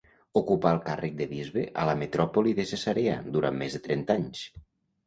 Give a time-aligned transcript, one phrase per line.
[0.39, 4.45] Ocupà el càrrec de bisbe a la metròpoli de Cesarea durant més de trenta anys.